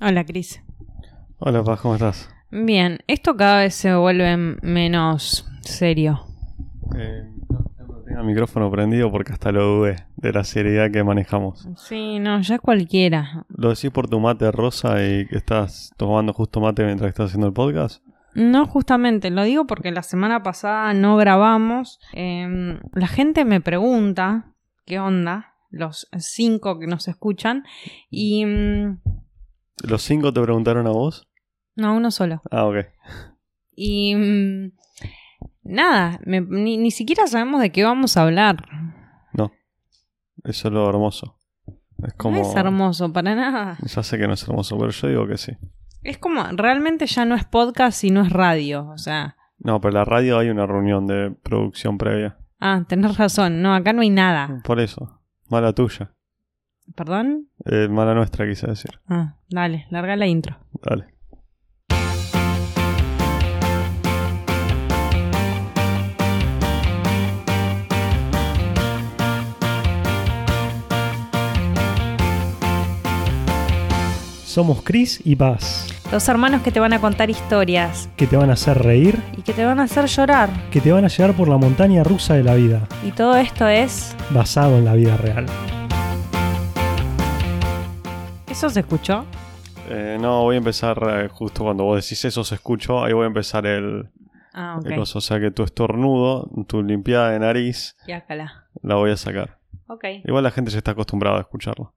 [0.00, 0.62] Hola, Cris.
[1.38, 2.30] Hola, Paz, ¿cómo estás?
[2.52, 6.20] Bien, esto cada vez se vuelve menos serio.
[6.96, 7.64] Eh, no
[8.06, 11.68] tengo el micrófono prendido porque hasta lo dudé de la seriedad que manejamos.
[11.76, 13.44] Sí, no, ya cualquiera.
[13.48, 17.48] ¿Lo decís por tu mate rosa y que estás tomando justo mate mientras estás haciendo
[17.48, 18.00] el podcast?
[18.34, 21.98] No, justamente, lo digo porque la semana pasada no grabamos.
[22.12, 24.54] Em, la gente me pregunta
[24.86, 27.64] qué onda, los cinco que nos escuchan,
[28.10, 28.44] y...
[28.46, 29.00] mm,
[29.84, 31.26] ¿Los cinco te preguntaron a vos?
[31.76, 32.42] no, uno solo.
[32.50, 32.76] Ah, ok.
[33.76, 34.14] Y...
[34.16, 34.72] mm,
[35.62, 38.64] nada, me- ni, ni siquiera sabemos de qué vamos a hablar.
[39.32, 39.52] No.
[40.44, 41.38] Eso es lo hermoso.
[42.02, 42.36] Es como...
[42.36, 43.78] No es hermoso, para nada.
[43.82, 45.52] Ya sé que no es hermoso, pero yo digo que sí.
[46.02, 49.36] Es como, realmente ya no es podcast y no es radio, o sea...
[49.58, 52.38] No, pero en la radio hay una reunión de producción previa.
[52.60, 54.60] Ah, tenés razón, no, acá no hay nada.
[54.64, 55.20] Por eso.
[55.48, 56.12] Mala tuya.
[56.94, 57.48] ¿Perdón?
[57.64, 59.00] Eh, mala nuestra, quise decir.
[59.08, 60.56] Ah, dale, larga la intro.
[60.82, 61.14] Dale.
[74.44, 78.48] Somos Chris y Paz, Dos hermanos que te van a contar historias que te van
[78.48, 80.48] a hacer reír, y que te van a hacer llorar.
[80.70, 83.68] que te van a llevar por la montaña rusa de la vida, Y todo esto
[83.68, 84.16] es...
[84.30, 85.46] basado en la vida real.
[88.58, 89.24] ¿Eso se escuchó?
[89.88, 93.04] Eh, no, voy a empezar eh, justo cuando vos decís eso, se escuchó.
[93.04, 94.10] Ahí voy a empezar el,
[94.52, 94.86] Ah, ok.
[94.86, 95.18] el coso.
[95.18, 99.60] O sea que tu estornudo, tu limpiada de nariz, Y acá la voy a sacar.
[99.86, 100.02] Ok.
[100.24, 101.94] Igual la gente ya está acostumbrada a escucharlo.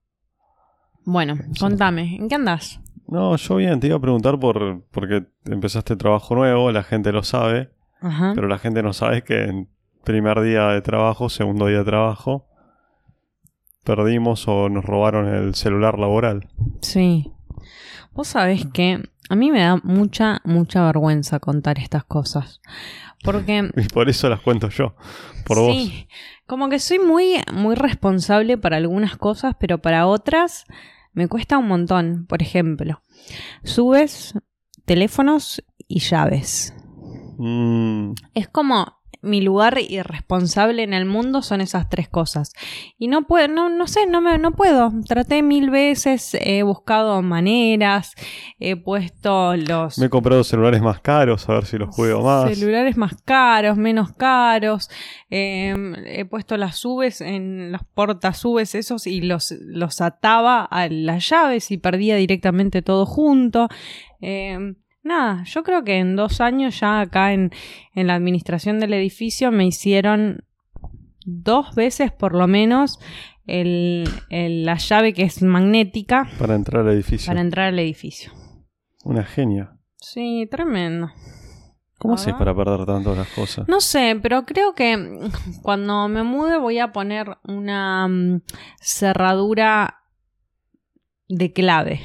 [1.04, 2.80] Bueno, contame, ¿en qué andás?
[3.08, 7.24] No, yo bien, te iba a preguntar por porque empezaste trabajo nuevo, la gente lo
[7.24, 8.34] sabe, Ajá.
[8.36, 9.68] pero la gente no sabe que en
[10.04, 12.51] primer día de trabajo, segundo día de trabajo,
[13.84, 16.50] perdimos o nos robaron el celular laboral.
[16.82, 17.32] Sí.
[18.14, 22.62] Vos sabés que a mí me da mucha, mucha vergüenza contar estas cosas.
[23.24, 24.96] Porque Y por eso las cuento yo,
[25.46, 25.76] por vos.
[25.76, 26.08] sí,
[26.48, 30.66] como que soy muy, muy responsable para algunas cosas, pero para otras
[31.14, 32.26] me cuesta un montón.
[32.28, 33.02] Por ejemplo,
[33.64, 34.34] subes
[34.86, 36.74] teléfonos y llaves.
[37.38, 42.54] Mm, Es como mi lugar irresponsable en el mundo son esas tres cosas.
[42.98, 44.92] Y no puedo, no, no sé, no me, no puedo.
[45.08, 48.14] Traté mil veces, he buscado maneras,
[48.60, 52.50] he puesto los me he comprado celulares más caros, a ver si los juego más.
[52.58, 54.90] celulares más caros, menos caros.
[55.30, 55.76] eh,
[56.08, 61.72] he puesto las subes en los portasubes esos y los, los ataba a las llaves
[61.72, 63.68] y perdía directamente todo junto.
[64.22, 67.52] Eh, nada, yo creo que en dos años ya acá en,
[67.96, 70.44] en la administración del edificio me hicieron
[71.26, 73.00] dos veces por lo menos
[73.48, 77.28] el, el- la llave que es magnética Para entrar al edificio.
[77.28, 78.32] para entrar al edificio.
[79.04, 79.78] Una genia.
[79.98, 81.12] Sí, tremendo.
[82.00, 83.68] ¿Cómo haces para perder tanto las cosas?
[83.68, 85.20] No sé, pero creo que
[85.62, 88.42] cuando me mude voy a poner una mm,
[88.80, 89.98] cerradura
[91.30, 92.02] de clave.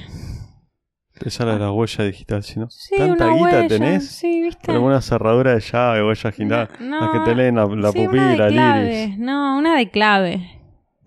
[1.24, 2.68] Esa era la huella digital, si no.
[2.68, 4.08] Sí, ¿Tanta una guita huella, tenés?
[4.08, 4.62] Sí, ¿viste?
[4.66, 6.68] Pero una cerradura de llave, huella digital.
[6.80, 9.02] No, las que te leen la, la sí, una pupila, de clave.
[9.04, 9.18] iris.
[9.18, 10.50] No, una de clave.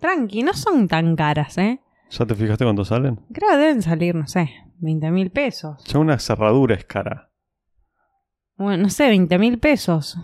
[0.00, 1.80] Tranqui, no son tan caras, ¿eh?
[2.10, 3.20] ¿Ya te fijaste cuánto salen?
[3.32, 5.84] Creo que deben salir, no sé, 20 mil pesos.
[5.84, 7.30] Ya una cerradura es cara.
[8.56, 10.18] Bueno, no sé, 20 mil pesos.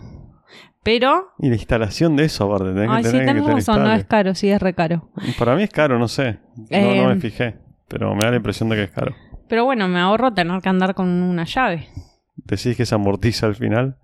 [0.83, 1.29] Pero...
[1.39, 3.83] Y la instalación de eso, aparte, tenés Ay, que sí, tener que tenés tener razón,
[3.83, 5.09] no es caro, sí es re caro.
[5.39, 6.39] Para mí es caro, no sé.
[6.55, 7.57] No, Eh, no me fijé.
[7.87, 9.15] Pero me da la impresión de que es caro.
[9.47, 11.87] Pero bueno, me ahorro tener que andar con una llave.
[12.35, 13.97] ¿Decís que se amortiza al final?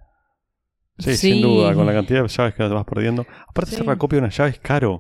[1.00, 1.34] Sí, Sí.
[1.34, 3.26] sin duda, con la cantidad de llaves que vas perdiendo.
[3.48, 3.76] Aparte, Sí.
[3.78, 5.00] hacer la copia de una llave es caro.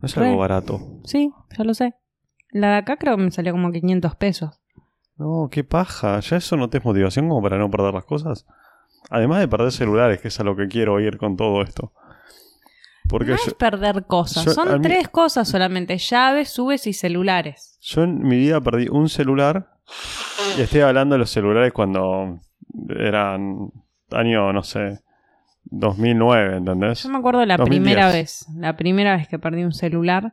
[0.00, 0.26] No es Re.
[0.26, 0.80] algo barato.
[1.04, 1.94] Sí, ya lo sé.
[2.50, 4.60] La de acá creo que me salió como 500 pesos.
[5.16, 6.18] No, qué paja.
[6.20, 8.46] ¿Ya eso no te es motivación como para no perder las cosas?
[9.10, 11.92] Además de perder celulares, que es a lo que quiero ir con todo esto.
[13.08, 16.92] Porque no yo, es perder cosas, yo- son mí- tres cosas solamente, llaves, subes y
[16.92, 17.78] celulares.
[17.80, 19.70] yo en mi vida perdí un celular.
[20.58, 22.40] Y estoy hablando de los celulares cuando
[22.98, 23.70] eran
[24.10, 25.00] año, no sé,
[25.64, 27.02] 2009, ¿entendés?
[27.02, 27.82] Yo me acuerdo la 2010.
[27.82, 30.32] primera vez, la primera vez que perdí un celular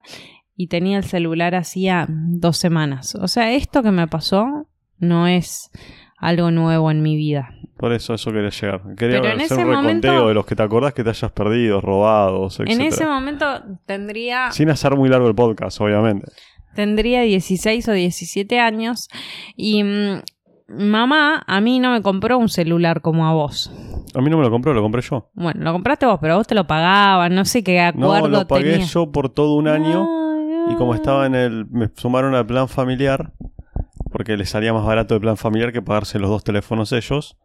[0.55, 3.15] y tenía el celular hacía dos semanas.
[3.15, 4.67] O sea, esto que me pasó
[4.97, 5.69] no es
[6.17, 7.51] algo nuevo en mi vida.
[7.77, 8.81] Por eso eso quería llegar.
[8.97, 9.81] Quería Pero en hacer ese un reconteo
[10.13, 12.69] momento- de los que te acordás que te hayas perdido, robados, etc.
[12.71, 13.45] En ese momento
[13.85, 16.31] tendría, Sin hacer muy largo el podcast, obviamente.
[16.73, 19.09] tendría 16 o 17 años
[19.57, 20.21] y mm,
[20.69, 23.71] mamá a mí no me compró un celular como a vos.
[24.13, 25.29] A mí no me lo compró, lo compré yo.
[25.33, 28.47] Bueno, lo compraste vos, pero vos te lo pagaban, no sé qué acuerdo No, lo
[28.47, 28.85] pagué tenía.
[28.87, 30.05] yo por todo un año.
[30.05, 31.65] No, Y como estaba en el.
[31.69, 33.31] Me sumaron al plan familiar.
[34.25, 37.37] Porque les salía más barato el plan familiar que pagarse los dos teléfonos ellos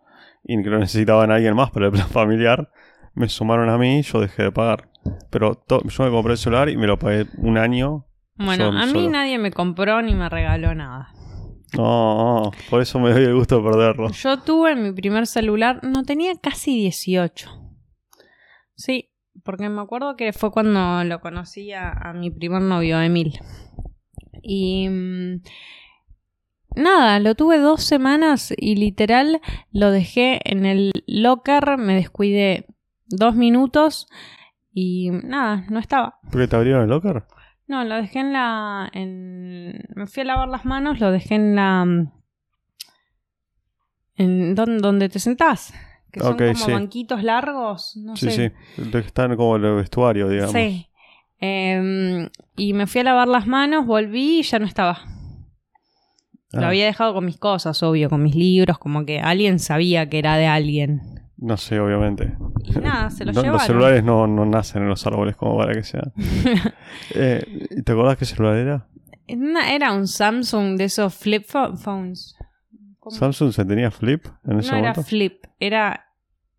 [0.42, 2.70] y que lo necesitaban a alguien más para el plan familiar.
[3.12, 4.88] Me sumaron a mí, yo dejé de pagar.
[5.28, 8.06] Pero yo me compré el celular y me lo pagué un año.
[8.36, 11.08] Bueno, a mí solo- nadie me compró ni me regaló nada.
[11.76, 14.10] No, por eso me doy el gusto de perderlo.
[14.12, 17.50] Yo tuve mi primer celular, no tenía casi 18.
[18.74, 19.10] Sí,
[19.44, 23.38] porque me acuerdo que fue cuando lo conocí a, a mi primer novio, Emil.
[24.42, 25.42] Y mm,
[26.76, 29.40] nada, lo tuve dos semanas y literal
[29.72, 32.66] lo dejé en el locker, me descuidé
[33.06, 34.06] dos minutos
[34.72, 36.18] y nada, no estaba.
[36.30, 37.24] ¿Por qué te abrieron el locker?
[37.66, 38.88] No, lo dejé en la.
[38.92, 39.84] En...
[39.94, 41.86] Me fui a lavar las manos, lo dejé en la.
[44.16, 45.72] En don- donde te sentás.
[46.12, 46.72] Que son Ok, como sí.
[46.72, 47.96] banquitos largos.
[47.96, 48.52] No Sí, sé.
[48.76, 48.90] sí.
[48.98, 50.52] Están como en el vestuario, digamos.
[50.52, 50.88] Sí.
[51.38, 54.98] Em, y me fui a lavar las manos, volví y ya no estaba.
[56.52, 60.08] Lo Ah, había dejado con mis cosas, obvio, con mis libros, como que alguien sabía
[60.08, 61.00] que era de alguien.
[61.36, 62.34] No sé, obviamente.
[62.64, 63.52] Y nada, se lo No- llevaron.
[63.58, 66.12] los celulares no, no nacen en los árboles como para que sean.
[67.14, 68.86] eh, ¿Te acordás qué celular era?
[69.26, 72.34] Era un Samsung de esos flip pho- phones.
[72.98, 73.16] ¿Cómo?
[73.16, 75.02] ¿Samsung se tenía flip en ese no era momento?
[75.04, 76.06] flip, era.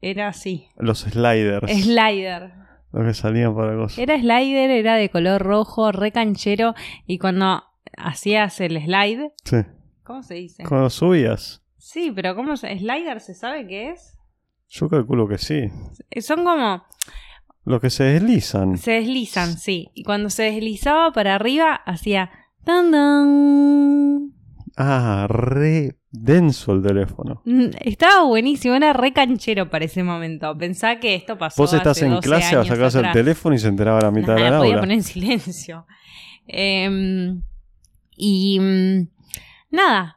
[0.03, 0.67] Era así.
[0.77, 1.71] Los sliders.
[1.71, 2.53] Slider.
[2.91, 3.99] Los que salían para cosas.
[3.99, 6.73] Era slider, era de color rojo, re canchero.
[7.05, 7.61] Y cuando
[7.97, 9.57] hacías el slide, Sí.
[10.11, 10.63] ¿Cómo se dice?
[10.67, 11.63] Cuando subías.
[11.77, 14.17] Sí, pero ¿cómo se ¿Slider se sabe qué es?
[14.69, 15.69] Yo calculo que sí.
[16.21, 16.83] Son como.
[17.65, 18.77] Los que se deslizan.
[18.77, 19.89] Se deslizan, sí.
[19.93, 22.31] Y cuando se deslizaba para arriba, hacía.
[22.63, 24.31] Tan, tan.
[24.77, 27.41] Ah, re denso el teléfono.
[27.45, 30.57] Mm, Estaba buenísimo, era re canchero para ese momento.
[30.57, 31.61] Pensá que esto pasó.
[31.61, 34.11] Vos estás hace en 12 clase, años sacás el teléfono y se enteraba a la
[34.11, 34.81] mitad Nada, de la podía aula.
[34.81, 35.85] poner en silencio.
[36.47, 37.41] Em,
[38.15, 39.07] y mm,
[39.71, 40.15] nada,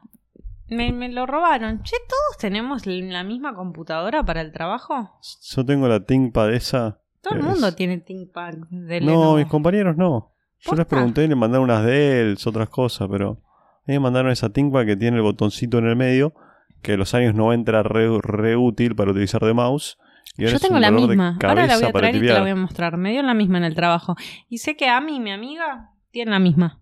[0.67, 1.81] me, me lo robaron.
[1.83, 5.19] Che, ¿todos tenemos la misma computadora para el trabajo?
[5.41, 6.99] Yo tengo la ThinkPad esa.
[7.21, 9.35] Todo el Es- mundo tiene ThinkPad de No, Lenovo.
[9.37, 10.31] mis compañeros no.
[10.59, 14.31] Yo les pregunté y le mandaron unas Dell, otras cosas, pero a mí me mandaron
[14.31, 16.33] esa ThinkPad que tiene el botoncito en el medio,
[16.81, 19.97] que en los años 90 era re, re útil para utilizar de mouse.
[20.37, 21.37] Y Yo tengo la de misma.
[21.43, 22.97] Ahora la voy a traer y te la voy a mostrar.
[22.97, 24.15] Me dio la misma en el trabajo.
[24.49, 26.81] Y sé que Ami, mi amiga, tiene la misma.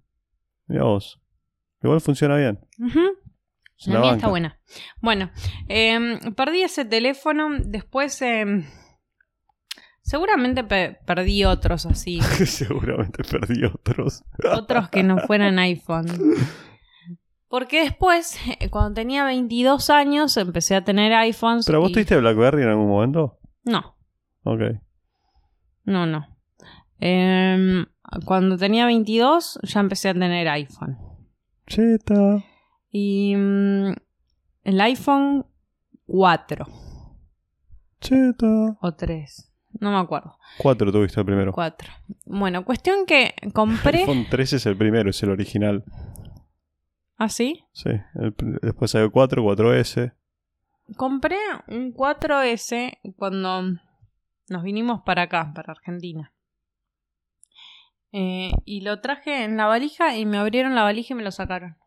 [0.67, 1.19] Mirá vos.
[1.83, 2.59] Igual funciona bien.
[2.79, 2.99] Ujú.
[3.75, 4.15] Se La la mía banca.
[4.17, 4.59] está buena.
[5.01, 5.29] Bueno,
[5.67, 7.49] em, perdí ese teléfono.
[7.65, 8.65] Después, em,
[10.01, 12.19] seguramente pe- perdí otros así.
[12.45, 14.23] Seguramente perdí otros.
[14.55, 16.05] otros que no fueran iPhone.
[17.47, 21.65] Porque después, eh, cuando tenía 22 años, empecé a tener iPhones.
[21.65, 23.37] ¿Pero vos y- tuviste BlackBerry en algún momento?
[23.63, 23.95] No,
[24.43, 24.61] Ok.
[25.85, 26.27] no, no.
[26.99, 27.85] Em,
[28.25, 30.97] cuando tenía 22, ya empecé a tener iPhone.
[31.67, 32.43] Cheta.
[32.91, 33.93] Y mm,
[34.63, 35.45] el iPhone
[36.05, 36.65] 4
[38.01, 38.77] Cheta.
[38.81, 39.49] o 3.
[39.79, 40.37] No me acuerdo.
[40.57, 41.51] Cuatro tuviste el primero.
[41.51, 41.89] 4.
[42.25, 43.99] Bueno, cuestión que compré.
[43.99, 45.83] iPhone 13 es el primero, es el original.
[47.17, 47.63] ¿Ah, sí?
[47.71, 47.89] Sí.
[48.15, 50.13] el después salió 4, 4S.
[50.97, 51.37] Compré
[51.67, 53.63] un 4S cuando
[54.49, 56.32] nos vinimos para acá, para Argentina.
[58.13, 61.31] Eh, y lo traje en la valija y me abrieron la valija y me lo
[61.31, 61.77] sacaron.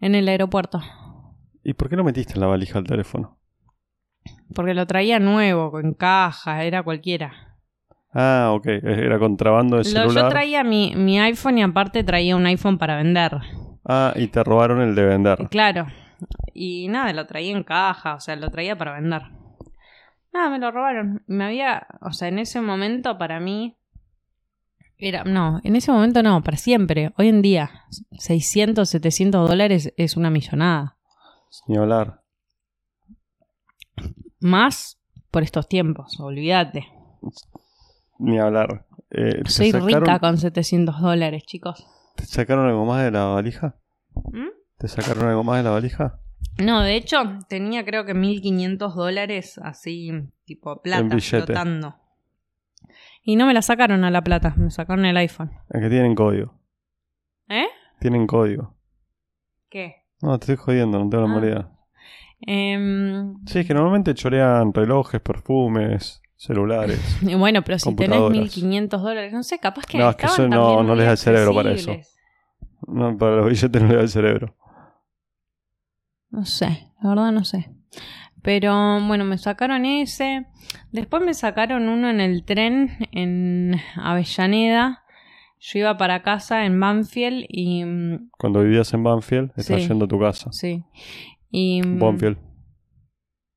[0.00, 0.80] En el aeropuerto.
[1.62, 3.38] ¿Y por qué no metiste en la valija el teléfono?
[4.54, 7.56] Porque lo traía nuevo, con caja, era cualquiera.
[8.12, 8.66] Ah, ok.
[8.66, 10.24] Era contrabando de Lo- celular.
[10.24, 13.38] yo traía mi, mi iPhone y aparte traía un iPhone para vender.
[13.86, 15.48] Ah, y te robaron el de vender.
[15.50, 15.86] Claro.
[16.54, 19.22] Y nada, lo traía en caja, o sea, lo traía para vender.
[20.32, 21.22] Nada, me lo robaron.
[21.26, 23.76] Me había, o sea, en ese momento para mí
[25.08, 27.12] era, no, en ese momento no, para siempre.
[27.18, 27.70] Hoy en día,
[28.18, 30.96] 600, 700 dólares es una millonada.
[31.68, 32.22] Ni hablar.
[34.40, 34.98] Más
[35.30, 36.86] por estos tiempos, olvídate.
[38.18, 38.86] Ni hablar.
[39.10, 41.86] Eh, ¿te Soy sacaron- rica con 700 dólares, chicos.
[42.16, 43.76] ¿Te sacaron algo más de la valija?
[44.14, 44.48] ¿Mm?
[44.78, 46.20] ¿Te sacaron algo más de la valija?
[46.58, 47.16] No, de hecho,
[47.48, 50.10] tenía creo que 1500 dólares así,
[50.44, 51.96] tipo plata, flotando.
[53.26, 55.50] Y no me la sacaron a la plata, me sacaron el iPhone.
[55.70, 56.54] Es que tienen código.
[57.48, 57.66] ¿Eh?
[57.98, 58.76] Tienen código.
[59.70, 60.04] ¿Qué?
[60.20, 61.70] No, te estoy jodiendo, no tengo la Ah.
[62.46, 67.00] Em, Sí, es que normalmente chorean relojes, perfumes, celulares.
[67.38, 68.38] bueno, pero si tenés Computadoras.
[68.38, 69.96] 1500 dólares, no sé, capaz que.
[69.98, 72.14] No, es que eso no- les da el cerebro para accesibles.
[72.86, 74.54] No, para los billetes no le da el cerebro.
[76.30, 77.70] No sé, la verdad no sé.
[78.44, 80.44] Pero bueno, me sacaron ese.
[80.92, 85.02] Después me sacaron uno en el tren en Avellaneda.
[85.58, 87.84] Yo iba para casa en Banfield y...
[87.86, 89.88] mm, Cuando vivías en Banfield, estás Sí.
[89.88, 90.52] yendo a tu casa.
[90.52, 90.84] Sí.
[91.50, 92.36] Y, mm, Bonfield.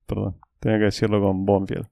[0.06, 1.86] Perdón, tenía que decirlo con Bonfield.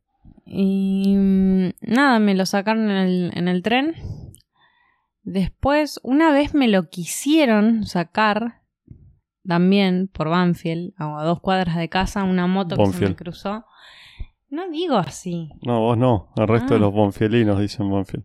[0.46, 3.94] Y mm, nada, me lo sacaron en el, en el tren.
[5.22, 8.62] Después, una vez me lo quisieron sacar
[9.46, 13.16] también por Banfield, a dos cuadras de casa, una moto que se me Banfield.
[13.16, 13.64] cruzó.
[14.48, 15.50] No digo así.
[15.62, 16.32] No, vos no.
[16.36, 16.82] El resto de Ah.
[16.82, 18.24] los bonfielinos dicen Bonfield.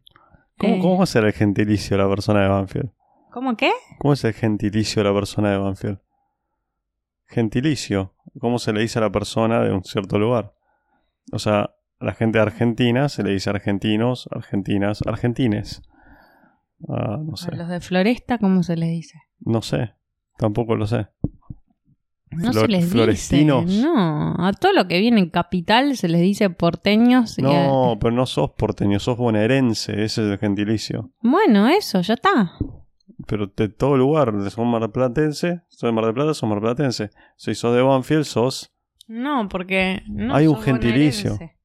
[0.57, 0.79] ¿Cómo, Eh.
[0.79, 2.91] ¿Cómo va a ser el gentilicio de la persona de Banfield?
[3.31, 3.71] ¿Cómo qué?
[3.99, 5.99] ¿Cómo es el gentilicio de la persona de Banfield?
[7.27, 8.13] Gentilicio.
[8.39, 10.53] ¿Cómo se le dice a la persona de un cierto lugar?
[11.31, 11.61] O sea,
[11.99, 15.81] a la gente de Argentina se le dice argentinos, argentinas, argentines.
[16.89, 17.51] Ah, no sé.
[17.51, 19.19] A los de Floresta, ¿cómo se les dice?
[19.39, 19.93] No sé.
[20.41, 21.07] Tampoco lo sé.
[22.31, 23.65] No Flor- se les florestinos.
[23.67, 23.83] dice.
[23.83, 27.37] No, a todo lo que viene en capital se les dice porteños.
[27.37, 29.91] a- No, pero no sos porteño, sos bonaerense.
[30.03, 31.11] Ese es el gentilicio.
[31.21, 32.53] Bueno, eso, ya está.
[33.27, 37.11] Pero de todo lugar, sos marplatense, sos de Mar del Plata, sos marplatense.
[37.37, 38.73] Si sos de Banfield, sos,
[39.07, 41.31] No, porque no Hay un gentilicio.
[41.33, 41.60] bonaerense.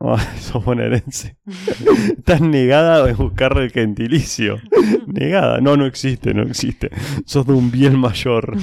[0.00, 1.36] Ah, sos bonaerense.
[2.18, 4.56] Estás negada en buscar el gentilicio.
[5.06, 5.60] Negada.
[5.60, 6.90] No, no existe, no existe.
[7.24, 8.56] Sos de un bien mayor.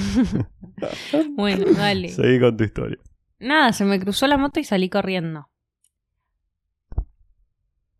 [1.36, 2.08] Bueno, dale.
[2.10, 2.98] Seguí con tu historia.
[3.38, 5.48] Nada, se me cruzó la moto y salí corriendo.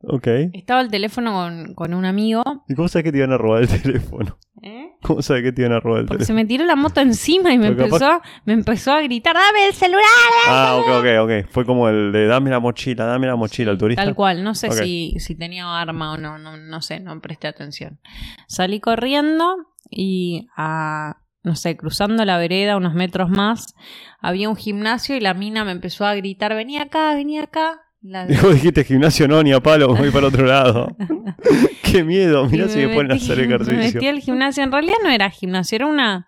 [0.08, 0.26] Ok.
[0.52, 2.42] Estaba el teléfono con, con un amigo.
[2.68, 4.38] ¿Y cómo sabes que te iban a robar el teléfono?
[4.62, 4.92] ¿eh?
[5.02, 6.44] ¿Cómo sabes que te iban a robar el Porque se teléfono?
[6.44, 9.66] me tiró la moto encima y me Pero capaz- empezó, me empezó a gritar, dame
[9.66, 10.02] el celular.
[10.48, 11.06] Ah, ok, ok,
[11.44, 11.50] ok.
[11.50, 14.04] Fue como el de dame la mochila, dame la mochila, el turista.
[14.04, 14.74] Tal cual, no sé Ok.
[14.74, 17.98] si, si tenía arma o no, no, no sé, no presté atención.
[18.46, 19.56] Salí corriendo
[19.90, 23.74] y a, no sé, cruzando la vereda unos metros más,
[24.20, 27.82] había un gimnasio y la mina me empezó a gritar, vení acá, vení acá.
[28.02, 30.88] La- Y vos dijiste gimnasio no, ni a palo, voy para otro lado.
[31.82, 33.94] Qué miedo, mirá si me metí- hacer Me ejercicio.
[33.94, 36.26] metí al gimnasio, en realidad no era gimnasio, era una,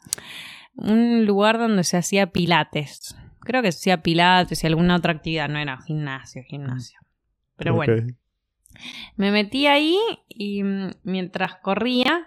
[0.76, 3.16] un lugar donde se hacía pilates.
[3.40, 6.98] Creo que se hacía pilates y alguna otra actividad, no era gimnasio, gimnasio.
[7.56, 8.06] Pero bueno.
[9.16, 9.98] Me metí ahí
[10.28, 12.26] y mm, mientras corría,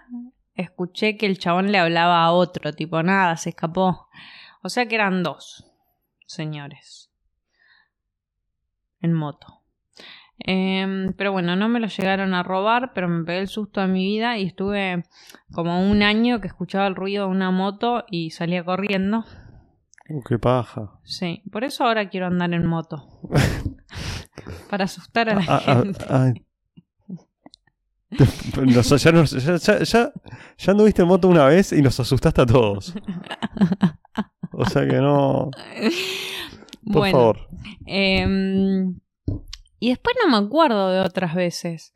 [0.54, 4.08] escuché que el chabón le hablaba a otro, tipo, nada, se escapó.
[4.62, 5.64] O sea que eran dos
[6.26, 7.10] señores
[9.02, 9.60] en moto.
[10.38, 13.86] Em, pero bueno, no me lo llegaron a robar, pero me pegué el susto de
[13.88, 15.04] mi vida y estuve
[15.52, 19.24] como un año que escuchaba el ruido de una moto y salía corriendo.
[20.08, 20.98] Uh, qué paja.
[21.04, 23.04] Sí, por eso ahora quiero andar en moto.
[24.70, 26.44] Para asustar a la Ah, ah, gente.
[28.74, 30.12] Nos- ya, nos- ya, ya, ya,
[30.58, 32.94] ya anduviste en moto una vez y nos asustaste a todos.
[34.54, 35.50] O sea que no.
[36.84, 37.48] Por bueno, favor.
[37.86, 38.98] Em,
[39.78, 41.92] y después no me acuerdo de otras veces.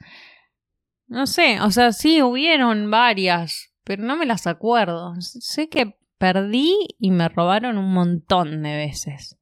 [1.08, 5.14] No sé, o sea, sí hubieron varias, pero no me las acuerdo.
[5.20, 9.38] Sé que perdí y me robaron un montón de veces.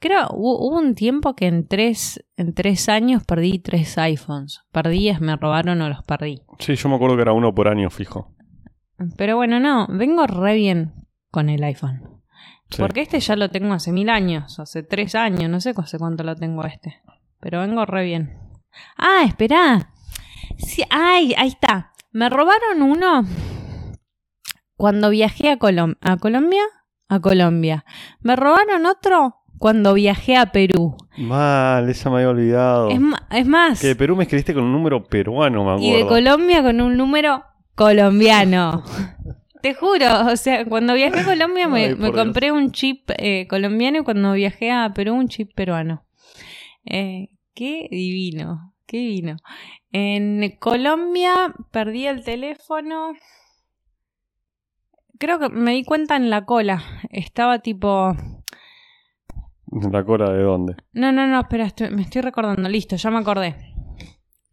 [0.00, 4.60] Creo, hu- hubo un tiempo que en tres, en tres años perdí tres iPhones.
[4.72, 6.42] Perdí, es me robaron o los perdí.
[6.58, 8.34] Sí, yo me acuerdo que era uno por año fijo.
[9.16, 10.94] Pero bueno, no, vengo re bien
[11.30, 12.22] con el iPhone.
[12.70, 12.80] Sí.
[12.82, 16.24] Porque este ya lo tengo hace mil años, hace tres años, no sé hace cuánto
[16.24, 17.00] lo tengo este.
[17.40, 18.38] Pero vengo re bien.
[18.96, 19.90] Ah, esperá.
[20.58, 21.92] Sí, ay, ahí está.
[22.12, 23.24] Me robaron uno
[24.76, 26.62] cuando viajé a, Colom- a Colombia.
[27.08, 27.84] A Colombia.
[28.20, 30.96] Me robaron otro cuando viajé a Perú.
[31.18, 32.88] Mal, esa me había olvidado.
[32.90, 32.98] Es,
[33.30, 33.80] es más.
[33.80, 36.08] Que de Perú me escribiste con un número peruano, me Y de acuerdo.
[36.08, 37.44] Colombia con un número
[37.74, 38.82] colombiano.
[39.64, 44.00] Te juro, o sea, cuando viajé a Colombia me, Ay, compré un chip eh, colombiano
[44.00, 46.04] y cuando viajé a Perú un chip peruano.
[46.84, 49.36] Eh, qué divino, qué divino.
[49.90, 53.14] En Colombia perdí el teléfono.
[55.18, 56.82] Creo que me di cuenta en la cola.
[57.08, 58.14] Estaba tipo...
[59.90, 60.76] ¿La cola de dónde?
[60.92, 62.68] No, no, no, espera, estoy- me estoy recordando.
[62.68, 63.56] Listo, ya me acordé.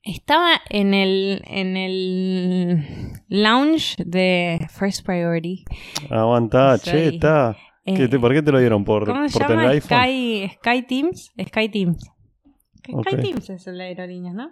[0.04, 5.64] Estaba en el, en el lounge de First Priority.
[6.10, 7.56] Aguantá, Soy- che, está.
[7.86, 8.84] ¿Qué Eh, ¿Por qué te lo dieron?
[8.84, 9.72] ¿Por, ¿Cómo se por tener llama?
[9.74, 9.98] iPhone?
[10.00, 11.32] Sky, Sky Teams.
[11.48, 12.04] Sky Teams.
[12.84, 13.16] Sky.
[13.22, 14.52] Teams es el de aerolíneas, ¿no?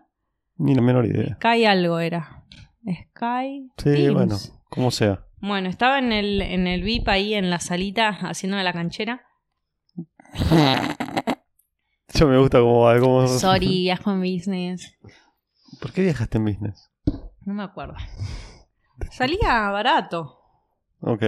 [0.58, 1.36] Ni la menor idea.
[1.36, 2.46] Sky algo era.
[2.84, 4.14] Sky Sí, Teams.
[4.14, 4.36] bueno,
[4.70, 5.26] como sea.
[5.42, 9.22] Bueno, estaba en el, en el VIP ahí en la salita haciendo la canchera.
[12.14, 13.00] Yo me gusta cómo va.
[13.00, 13.28] Cómo...
[13.40, 14.98] Sorry, viajo en business.
[15.80, 16.90] ¿Por qué viajaste en business?
[17.46, 17.96] No me acuerdo.
[19.12, 20.40] Salía barato.
[21.02, 21.24] Ok.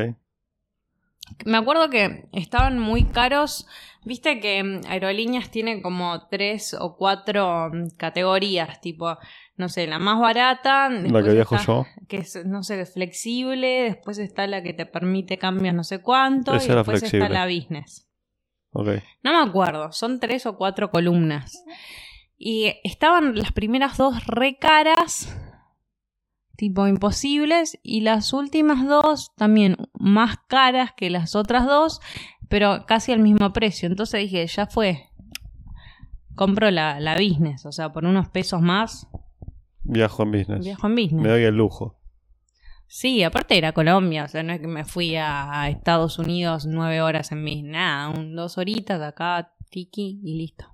[1.46, 3.66] Me acuerdo que estaban muy caros.
[4.04, 9.18] Viste que mm, Aerolíneas tiene como tres o cuatro mm, categorías, tipo,
[9.56, 10.90] no sé, la más barata.
[10.90, 11.86] La que viajo está- yo.
[12.08, 13.84] Que es, no sé, flexible.
[13.84, 16.54] Después está la que te permite cambios no sé cuánto.
[16.56, 17.26] Esa y después flexible.
[17.26, 18.08] está la business.
[18.74, 18.88] Ok.
[19.24, 21.64] No me acuerdo, son tres o cuatro columnas.
[22.38, 25.38] Y estaban las primeras dos re caras,
[26.62, 32.02] tipo imposibles, y las últimas dos también más caras que las otras dos,
[32.50, 33.88] pero casi al mismo precio.
[33.90, 35.10] Entonces dije, ya fue.
[36.36, 39.08] Compro la, la business, o sea, por unos pesos más,
[39.84, 40.64] Viajo en business.
[40.64, 41.24] viajo en business.
[41.24, 41.98] Me doy el lujo.
[42.86, 47.02] Sí, aparte era Colombia, o sea, no es que me fui a Estados Unidos nueve
[47.02, 50.66] horas en mis, nada, un, dos horitas acá, tiki y listo.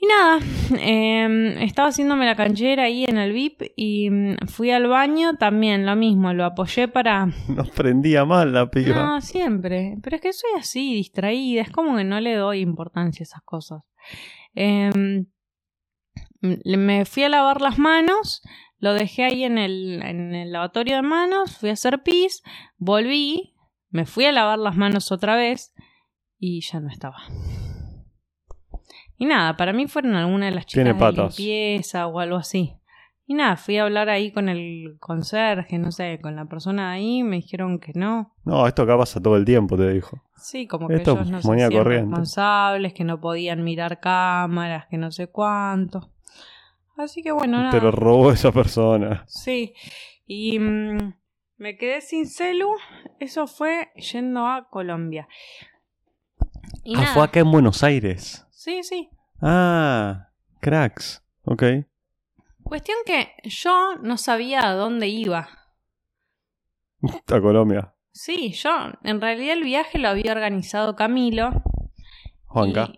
[0.00, 0.38] Y nada,
[0.78, 5.84] eh, estaba haciéndome la canchera ahí en el VIP y mm, fui al baño, también
[5.86, 7.26] lo mismo, lo apoyé para...
[7.48, 8.94] Nos prendía mal la piba.
[8.94, 13.22] No, siempre, pero es que soy así, distraída, es como que no le doy importancia
[13.22, 13.82] a esas cosas.
[14.54, 15.24] Eh,
[16.40, 18.42] me fui a lavar las manos,
[18.78, 22.42] lo dejé ahí en el, en el lavatorio de manos, fui a hacer pis,
[22.76, 23.56] volví,
[23.90, 25.74] me fui a lavar las manos otra vez
[26.38, 27.18] y ya no estaba.
[29.18, 31.38] Y nada, para mí fueron algunas de las Tiene chicas de patas.
[31.38, 32.74] limpieza o algo así.
[33.26, 37.22] Y nada, fui a hablar ahí con el conserje, no sé, con la persona ahí,
[37.22, 38.32] me dijeron que no.
[38.44, 40.22] No, esto acá pasa todo el tiempo, te dijo.
[40.36, 44.96] Sí, como que Esto ellos no se hacían responsables, que no podían mirar cámaras, que
[44.96, 46.10] no sé cuánto.
[46.96, 47.70] Así que bueno, nada.
[47.70, 49.24] Te lo robó esa persona.
[49.26, 49.74] Sí.
[50.26, 51.14] Y mm,
[51.58, 52.70] me quedé sin celu.
[53.20, 55.28] Eso fue yendo a Colombia.
[56.82, 57.14] Y ah, nada.
[57.14, 58.47] fue acá en Buenos Aires.
[58.58, 59.08] Sí, sí.
[59.40, 61.22] Ah, cracks.
[61.44, 61.62] Ok.
[62.64, 65.48] Cuestión que yo no sabía a dónde iba.
[67.28, 67.94] A Colombia.
[68.10, 68.70] Sí, yo
[69.04, 71.50] en realidad el viaje lo había organizado Camilo.
[72.46, 72.90] Juanca.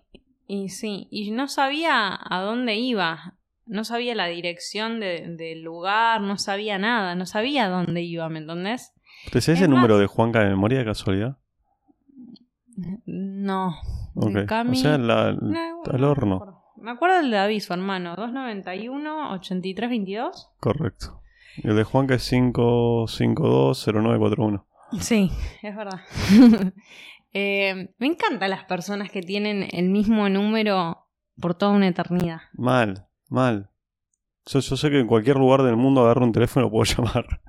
[0.47, 3.37] Y, y sí, y no sabía a dónde iba.
[3.67, 8.27] No sabía la dirección de- del lugar, no sabía nada, no sabía a dónde iba,
[8.31, 8.95] ¿me entendés?
[9.31, 11.37] ¿Te sabes es el número de Juanca de memoria de casualidad?
[13.05, 13.75] No.
[14.15, 14.49] De Ok.
[14.49, 16.63] Cami- O sea, la, No, bueno, al horno.
[16.77, 20.51] Me acuerdo del de David, su hermano, 291 83 22.
[20.61, 21.21] Correcto.
[21.63, 24.65] El de Juanca es 5520941.
[25.01, 25.31] Sí,
[25.63, 26.01] es verdad.
[27.33, 31.07] Eh, me encantan las personas que tienen el mismo número
[31.41, 32.41] por toda una eternidad.
[32.55, 33.71] Mal, mal.
[34.47, 37.41] Yo, yo sé que en cualquier lugar del mundo agarro un teléfono y puedo llamar.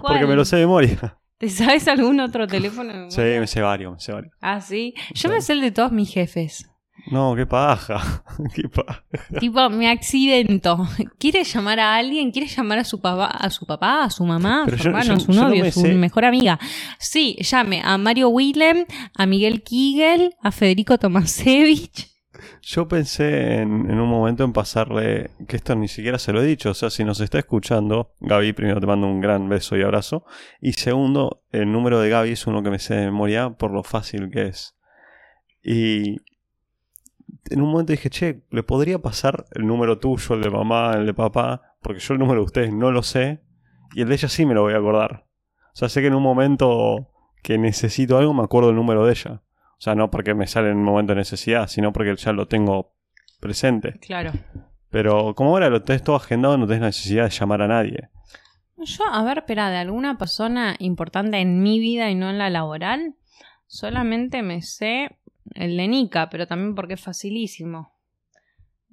[0.00, 1.18] Porque me lo sé de memoria.
[1.38, 2.92] ¿Te sabes algún otro teléfono?
[3.10, 4.32] Sí, me sé varios, me sé varios.
[4.40, 4.94] Ah, sí.
[5.14, 5.34] Yo Sí.
[5.34, 6.68] me sé el de todos mis jefes.
[7.12, 8.24] No, qué paja.
[8.54, 9.04] qué paja.
[9.38, 10.86] tipo, me accidento.
[11.18, 12.32] ¿Quiere llamar a alguien?
[12.32, 15.04] ¿Quiere llamar a su papá, a su papá, a su mamá, a su yo- hermano,
[15.04, 16.58] yo- a su novio, a su sé- mejor amiga?
[16.98, 18.84] Sí, llame a Mario Willem,
[19.16, 22.08] a Miguel Kigel, a Federico Tomasevich.
[22.62, 26.70] Yo pensé en, un momento en pasarle, que esto ni siquiera se lo he dicho,
[26.70, 30.24] o sea, si nos está escuchando, Gaby, primero te mando un gran beso y abrazo,
[30.60, 33.82] y segundo, el número de Gaby es uno que me sé de memoria por lo
[33.82, 34.76] fácil que es.
[35.62, 36.16] Y
[37.50, 41.06] en un momento dije, che, le podría pasar el número tuyo, el de mamá, el
[41.06, 43.42] de papá, porque yo el número de ustedes no lo sé,
[43.94, 45.26] y el de ella sí me lo voy a acordar.
[45.72, 47.10] O sea, sé que en un momento
[47.42, 49.42] que necesito algo me acuerdo el número de ella.
[49.78, 52.48] O sea, no porque me sale en un momento de necesidad, sino porque ya lo
[52.48, 52.94] tengo
[53.40, 53.98] presente.
[54.00, 54.32] Claro.
[54.90, 58.08] Pero como ahora lo tenés todo agendado, no tenés necesidad de llamar a nadie.
[58.76, 62.48] Yo, a ver, espera, de alguna persona importante en mi vida y no en la
[62.50, 63.14] laboral,
[63.66, 65.16] solamente me sé
[65.54, 67.92] el de Nika, pero también porque es facilísimo.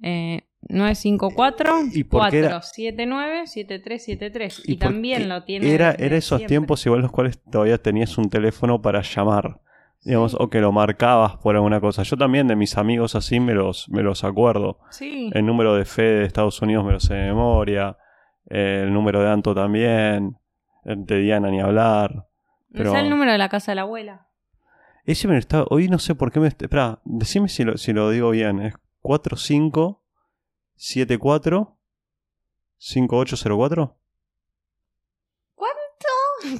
[0.02, 6.46] Eh, 954 ¿Y por qué era- 479 7373 y, también lo tiene Era, esos siempre.
[6.48, 9.60] tiempos igual los cuales todavía tenías un teléfono para llamar.
[10.06, 12.04] Digamos, o que lo marcabas por alguna cosa.
[12.04, 14.78] Yo también de mis amigos así me los, me los acuerdo.
[14.90, 15.30] Sí.
[15.34, 17.96] El número de Fede de Estados Unidos me lo sé de memoria.
[18.48, 20.38] eh, El número de Anto también.
[20.84, 22.28] De Diana ni hablar.
[22.72, 24.28] Pero- sé el número de la casa de la abuela.
[25.04, 25.64] Ese me lo está.
[25.70, 26.46] Hoy no sé por qué me.
[26.48, 28.60] Espera, decime si lo, si lo digo bien.
[28.60, 31.76] Es 4574
[32.78, 33.96] 5804.
[35.54, 35.78] ¿Cuánto?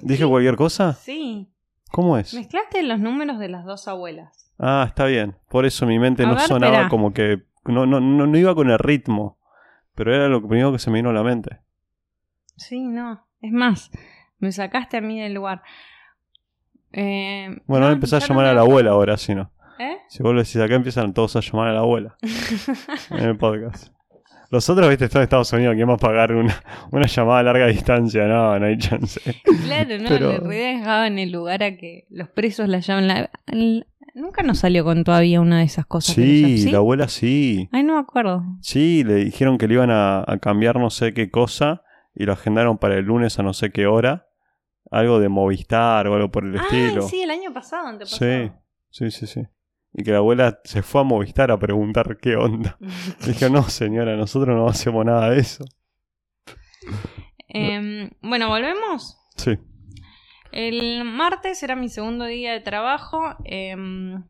[0.03, 0.95] ¿Dije cualquier cosa?
[0.95, 1.53] Sí.
[1.91, 2.35] ¿Cómo es?
[2.35, 4.53] Mezclaste los números de las dos abuelas.
[4.59, 5.37] Ah, está bien.
[5.49, 7.45] Por eso mi mente A no ver, sonaba como que.
[7.65, 9.39] No, no, no, no iba con el ritmo.
[9.95, 11.61] Pero era lo primero que se me vino a la mente.
[12.57, 13.27] Sí, no.
[13.41, 13.91] Es más,
[14.39, 15.63] me sacaste a mí del lugar.
[16.93, 19.53] Eh, Bueno, no, empezás a llamar a la abuela ahora, si no.
[19.79, 19.99] ¿Eh?
[20.09, 22.17] Si vos lo decís acá, empiezan todos a llamar a la abuela.
[23.11, 23.93] en el podcast.
[24.51, 26.55] Los otros, viste, están en Estados Unidos, que vamos a pagar una,
[26.93, 28.27] una llamada a larga distancia.
[28.27, 29.21] No, no hay chance.
[29.65, 33.09] Claro, no, Pero- le redejaban el lugar a que los presos la llamen.
[33.09, 33.31] La...
[34.15, 36.15] Nunca nos salió con todavía una de esas cosas.
[36.15, 37.69] que Sí, llaman- la abuela sí.
[37.73, 38.43] Ay, no me acuerdo.
[38.63, 41.83] Sí, le dijeron que le iban a, a cambiar no sé qué cosa
[42.15, 44.27] y lo agendaron para el lunes a no sé qué hora.
[44.91, 47.03] Algo de Movistar o algo por el Ay, estilo.
[47.03, 48.31] sí, el año pasado, antepasado.
[48.89, 49.43] Sí, sí, sí, sí.
[49.99, 52.77] Y que la abuela se fue a Movistar a preguntar qué onda.
[53.27, 55.65] Dije, no, señora, nosotros no hacemos nada de eso.
[57.49, 59.17] Em, bueno, volvemos.
[59.37, 59.59] Sí.
[60.53, 63.37] El martes era mi segundo día de trabajo.
[63.45, 64.23] em,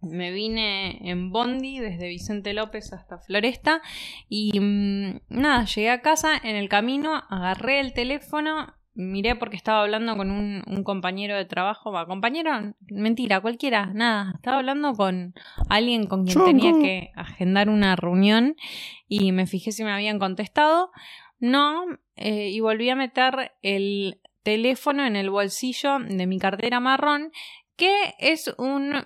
[0.00, 3.82] me vine en Bondi desde Vicente López hasta Floresta.
[4.28, 6.36] Y mm, nada, llegué a casa.
[6.40, 8.72] En el camino agarré el teléfono.
[8.94, 11.90] Miré porque estaba hablando con un, un compañero de trabajo.
[11.90, 12.50] Va, compañero,
[12.88, 14.32] mentira, cualquiera, nada.
[14.36, 15.34] Estaba hablando con
[15.68, 16.46] alguien con quien Chongo.
[16.46, 18.54] tenía que agendar una reunión.
[19.08, 20.90] Y me fijé si me habían contestado.
[21.40, 21.84] No,
[22.16, 27.32] eh, y volví a meter el teléfono en el bolsillo de mi cartera marrón,
[27.76, 29.04] que es un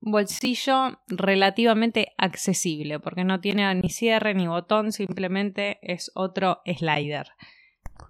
[0.00, 7.28] bolsillo relativamente accesible, porque no tiene ni cierre ni botón, simplemente es otro slider.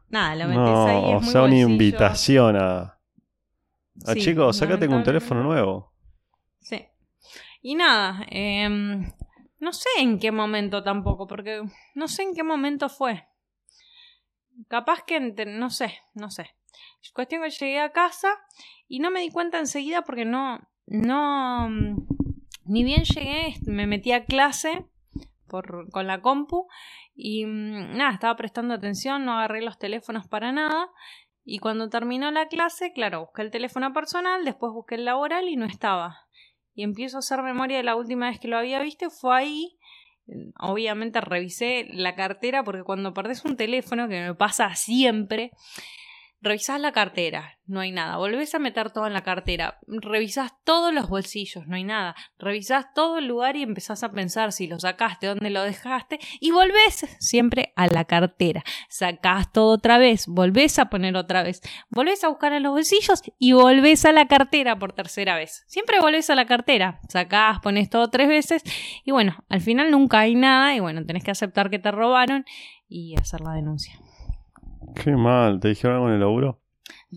[0.08, 0.96] Nada, lo metes No, ahí.
[0.96, 1.68] Es o muy sea, una bolsillo.
[1.68, 2.78] invitación a...
[4.06, 5.92] a Sí, chicos, sácate un teléfono nuevo.
[6.60, 6.86] Sí.
[7.62, 9.10] Y nada, em,
[9.58, 11.62] no sé en qué momento tampoco, porque
[11.94, 13.26] no sé en qué momento fue.
[14.68, 16.54] Capaz que, no sé, no sé.
[17.14, 18.28] Cuestión que llegué a casa
[18.88, 22.06] y no me di cuenta enseguida porque no, no, mm,
[22.64, 24.86] ni bien llegué, me metí a clase
[25.46, 26.68] por, con la compu
[27.16, 30.90] y mm, nada, estaba prestando atención, no agarré los teléfonos para nada.
[31.44, 35.56] Y cuando terminó la clase, claro, busqué el teléfono personal, después busqué el laboral y
[35.56, 36.26] no estaba.
[36.74, 39.78] Y empiezo a hacer memoria de la última vez que lo había visto, fue ahí.
[40.58, 45.52] Obviamente revisé la cartera porque cuando perdés un teléfono, que me pasa siempre,
[46.46, 48.16] revisás la cartera, no hay nada.
[48.16, 52.14] Volvés a meter todo en la cartera, revisás todos los bolsillos, no hay nada.
[52.38, 56.52] Revisás todo el lugar y empezás a pensar si lo sacaste, dónde lo dejaste, y
[56.52, 58.62] volvés siempre a la cartera.
[58.88, 63.22] Sacás todo otra vez, volvés a poner otra vez, volvés a buscar en los bolsillos
[63.38, 65.64] y volvés a la cartera por tercera vez.
[65.66, 68.62] Siempre volvés a la cartera, sacás, pones todo tres veces
[69.04, 72.44] y bueno, al final nunca hay nada y bueno, tenés que aceptar que te robaron
[72.88, 73.98] y hacer la denuncia.
[74.94, 76.60] Qué mal, ¿te dijeron algo en el laburo?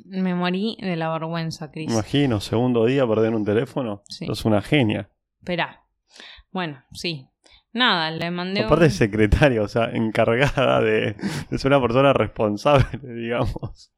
[0.06, 1.92] Me morí de la vergüenza, Cris.
[1.92, 4.04] Imagino, segundo día perder un teléfono.
[4.08, 4.26] Sí.
[4.26, 5.10] Sos una genia.
[5.40, 5.84] Esperá.
[6.52, 7.28] Bueno, sí.
[7.72, 11.16] Nada, le mandé Aparte un- secretaria, o sea, encargada de,
[11.58, 12.86] ser una persona responsable,
[13.22, 13.92] digamos.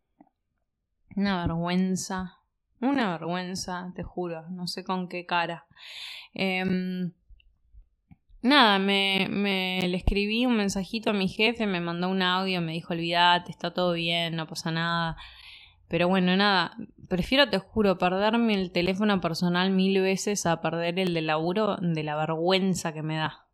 [1.16, 2.38] Una vergüenza.
[2.80, 4.50] Una vergüenza, te juro.
[4.50, 5.66] No sé con qué cara.
[6.34, 7.14] Em,
[8.42, 12.74] nada, me, me le escribí un mensajito a mi jefe, me mandó un audio, me
[12.74, 15.18] dijo, olvídate, está todo bien, no pasa nada.
[15.88, 16.76] Pero bueno, nada,
[17.10, 22.04] prefiero, te juro, perderme el teléfono personal mil veces a perder el de laburo de
[22.04, 23.48] la vergüenza que me da.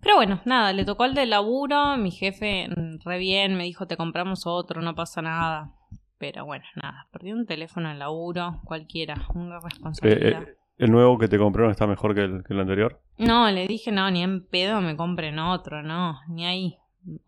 [0.00, 3.86] Pero bueno, nada, le tocó el de laburo, mi jefe mm, re bien, me dijo,
[3.86, 5.72] te compramos otro, no pasa nada.
[6.18, 10.42] Pero bueno, nada, perdí un teléfono en laburo, cualquiera, una Eh, responsabilidad.
[10.42, 13.00] eh, ¿El nuevo que te compraron está mejor que el, que el anterior?
[13.18, 16.76] No, le dije, no, ni en pedo me compren otro, no, ni ahí.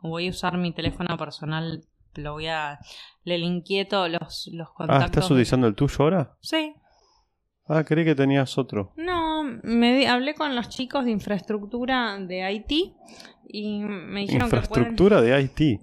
[0.02, 1.82] Voy a usar mi teléfono personal,
[2.14, 2.78] lo voy a...
[3.24, 5.06] Le inquieto los, los Ah, contactos.
[5.06, 6.36] ¿estás utilizando el tuyo ahora?
[6.40, 6.74] Sí.
[7.66, 8.92] Ah, creí que tenías otro.
[8.96, 12.94] No, me di- hablé con los chicos de infraestructura de Haití
[13.46, 15.80] y me dijeron que Infraestructura de IT.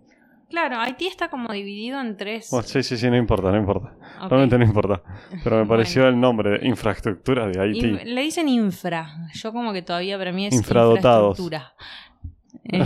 [0.49, 2.51] Claro, Haití está como dividido en tres...
[2.53, 3.95] Oh, sí, sí, sí, no importa, no importa.
[4.21, 4.29] Ok.
[4.29, 5.01] Realmente no importa.
[5.43, 5.67] Pero me Bueno.
[5.67, 7.83] pareció el nombre de infraestructura de IT.
[7.83, 9.27] Inf- le dicen infra.
[9.33, 11.39] Yo como que todavía para mí es Infradotados.
[11.39, 11.73] infraestructura.
[12.67, 12.83] Eh,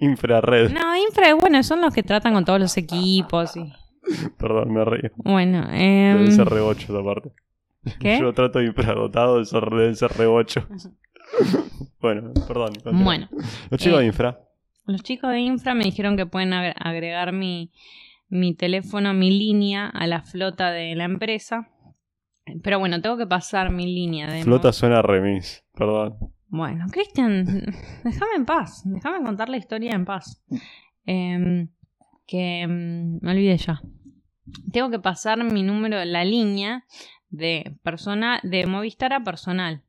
[0.00, 0.70] Infrared.
[0.72, 3.72] no, infra, bueno, son los que tratan con todos los equipos y...
[4.38, 5.10] Perdón, me río.
[5.16, 7.30] Bueno, em, Debe ser re 8 esa parte.
[7.98, 8.18] ¿qué?
[8.20, 10.66] Yo trato de infradotado, eso debe ser re 8.
[12.00, 12.72] bueno, perdón.
[12.74, 13.04] continúa.
[13.04, 13.28] Bueno,
[13.70, 14.38] Los chicos eh, de infra.
[14.86, 17.72] Los chicos de infra me dijeron que pueden agre- agregar mi,
[18.28, 21.68] mi teléfono, mi línea a la flota de la empresa.
[22.62, 24.42] Pero bueno, tengo que pasar mi línea de...
[24.44, 25.64] Flota suena a remis.
[25.74, 26.16] Perdón.
[26.48, 27.44] Bueno, Cristian,
[28.04, 30.44] déjame en paz, déjame contar la historia en paz.
[31.04, 31.68] Em,
[32.26, 33.82] que em, me olvidé ya.
[34.72, 36.84] Tengo que pasar mi número, la línea
[37.30, 39.82] de persona, de Movistar a personal.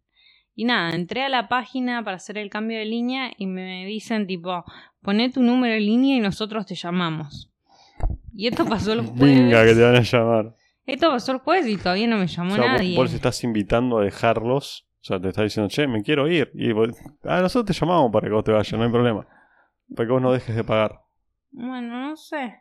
[0.59, 4.25] Y nada, entré a la página para hacer el cambio de línea y me dicen
[4.25, 4.65] tipo,
[5.03, 7.51] poné tu número de línea y nosotros te llamamos.
[8.33, 9.19] Y esto pasó el jueves.
[9.37, 10.55] Venga, que te van a llamar.
[10.87, 12.95] Esto pasó el jueves y todavía no me llamó O sea, vos- nadie.
[12.97, 14.87] vos, estás invitando a dejarlos.
[14.99, 16.49] O sea, te está diciendo, che, me quiero ir.
[16.55, 16.89] Y vos,
[17.23, 19.27] ah, nosotros te llamamos para que vos te vayas, no hay problema.
[19.95, 21.01] Para que vos no dejes de pagar.
[21.51, 22.55] Bueno, no sé.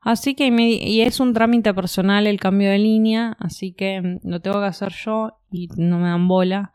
[0.00, 4.40] Así que me- y es un trámite personal el cambio de línea, así que lo
[4.40, 6.72] tengo que hacer yo y no me dan bola.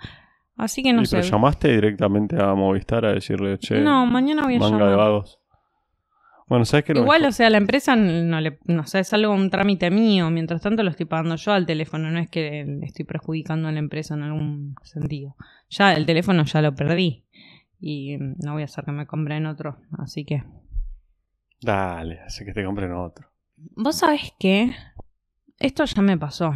[0.59, 1.17] Así que no y sé.
[1.17, 4.89] pero llamaste directamente a Movistar a decirle, che, No, mañana voy a manga llamar.
[4.91, 5.39] de vagos.
[6.47, 6.93] Bueno, ¿sabes qué?
[6.93, 10.29] Igual, o sea, la empresa no le, no sé, es algo, un trámite mío.
[10.31, 13.71] Mientras tanto lo estoy pagando yo al teléfono, no es que le estoy perjudicando a
[13.71, 15.35] la empresa en algún sentido.
[15.69, 17.23] Ya el teléfono ya lo perdí
[17.79, 20.43] y no voy a hacer que me compren otro, así que.
[21.61, 23.27] Dale, hace que te compren otro.
[23.75, 24.73] ¿Vos sabés qué?
[25.59, 26.53] Esto ya me pasó.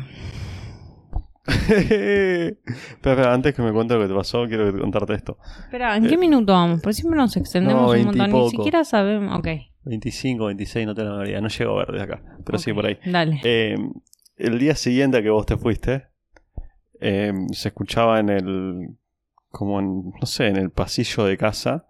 [1.45, 5.37] espera, antes que me cuente lo que te pasó, quiero contarte esto.
[5.59, 6.81] Espera, ¿en qué minuto vamos?
[6.81, 8.41] Porque siempre nos extendemos No, un 20 y montón.
[8.43, 9.37] Ni siquiera sabemos.
[9.37, 9.47] Ok.
[9.85, 11.41] 25, 26, no tengo la realidad.
[11.41, 12.97] No llego a ver desde acá, pero sí ok, por ahí.
[13.05, 13.41] Dale.
[13.43, 13.75] Eh,
[14.37, 16.07] el día siguiente a que vos te fuiste,
[17.01, 18.87] eh, se escuchaba en el.
[19.49, 20.11] como en.
[20.19, 21.85] no sé, en el pasillo de casa,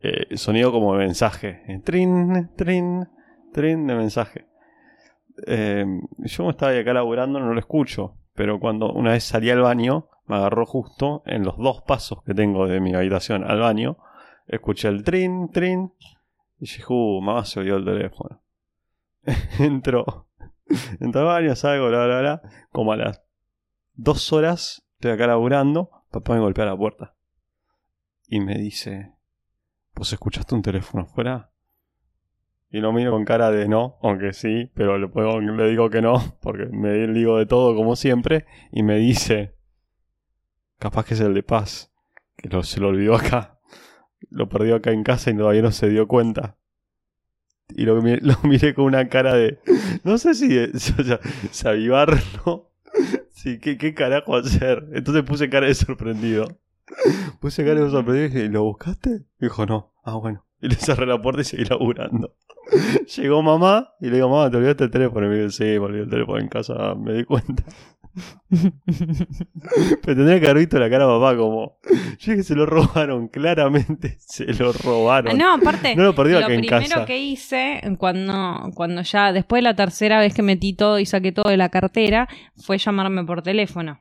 [0.00, 1.62] eh, sonido como de mensaje.
[1.68, 3.06] Eh, Trin, trin,
[3.52, 4.46] trin de mensaje.
[5.46, 5.84] Eh,
[6.18, 10.10] yo me estaba acá laburando, no lo escucho, pero cuando una vez salí al baño,
[10.26, 13.98] me agarró justo en los dos pasos que tengo de mi habitación al baño.
[14.46, 15.92] Escuché el trin, trin.
[16.60, 18.40] Y dije, uh, mamá se oyó el teléfono.
[19.58, 20.28] Entró.
[21.00, 22.42] Entro al baño, salgo, bla, bla, bla.
[22.70, 23.24] Como a las
[23.94, 27.16] dos horas, estoy acá laburando, papá me golpea la puerta.
[28.28, 29.14] Y me dice,
[29.96, 31.50] ¿vos escuchaste un teléfono afuera?
[32.70, 36.66] Y lo miro con cara de no, aunque sí, pero le, digo que no, porque
[36.66, 38.44] me digo de todo como siempre.
[38.72, 39.54] Y me dice,
[40.78, 41.92] capaz que es el de paz,
[42.36, 43.58] que se lo olvidó acá.
[44.30, 46.58] Lo perdió acá en casa y todavía no se dio cuenta.
[47.70, 49.58] Y lo, lo miré con una cara de,
[50.04, 51.20] no sé si, o sea.
[53.30, 54.88] Sí, ¿qué, ¿qué carajo hacer?
[54.92, 56.58] Entonces puse cara de sorprendido.
[57.40, 59.24] Puse cara de sorprendido y dije, ¿lo buscaste?
[59.38, 59.94] Dijo, no.
[60.02, 60.47] Ah, bueno.
[60.62, 62.34] Y le cerré la puerta y seguí laburando.
[63.16, 65.26] Llegó mamá y le digo, mamá, ¿te olvidaste el teléfono?
[65.26, 67.62] Y me dice, sí, me olvidé el teléfono en casa, me di cuenta.
[70.02, 71.78] Pero tendría que haber visto la cara de papá como,
[72.18, 75.32] yo dije, se lo robaron, claramente se lo robaron.
[75.32, 77.04] Ah, no, aparte, No lo perdió lo acá en primero casa.
[77.06, 81.32] que hice cuando, cuando ya, después de la tercera vez que metí todo y saqué
[81.32, 84.00] todo de la cartera, fue llamarme por teléfono.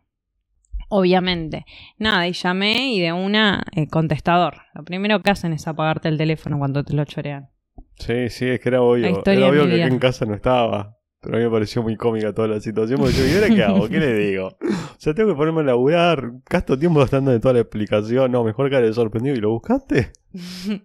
[0.89, 1.65] Obviamente.
[1.97, 4.61] Nada, y llamé y de una eh, contestador.
[4.73, 7.49] Lo primero que hacen es apagarte el teléfono cundo te lo chorean.
[7.95, 9.21] Sí, sí, es que era obvio.
[9.25, 9.87] Era obvio que vida.
[9.87, 10.95] en casa no estaba.
[11.19, 12.99] Pero a mí me pareció muy cómica toda la situación.
[12.99, 13.89] Porque yo, ¿y ahora qué hago?
[13.89, 14.47] ¿Qué le digo?
[14.47, 16.31] O sea, tengo que ponerme a laburar.
[16.49, 18.31] Gasto tiempo gastando de toda la explicación.
[18.31, 19.35] No, mejor cara de sorprendido.
[19.35, 20.11] ¿Y lo buscaste?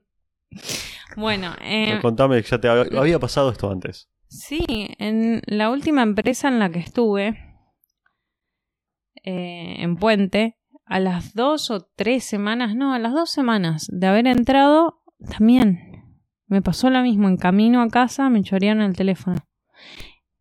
[1.17, 4.09] bueno, eh, Contame, ya te había, había pasado esto antes.
[4.29, 7.52] Sí, en la última empresa en la que estuve,
[9.23, 14.07] eh, en Puente, a las dos o tres semanas, no, a las dos semanas de
[14.07, 15.93] haber entrado, también
[16.47, 17.29] me pasó lo mismo.
[17.29, 19.37] En camino a casa me chorearon el teléfono.